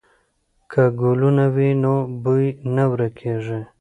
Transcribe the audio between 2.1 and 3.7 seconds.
بوی نه ورکېږي.